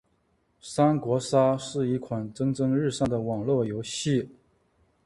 [0.59, 4.27] 三国杀是一款蒸蒸日上的网络游戏。